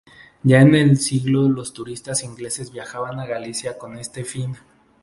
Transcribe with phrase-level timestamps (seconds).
[0.43, 4.57] Ya en el siglo los turistas ingleses viajaban a Galicia con este fin.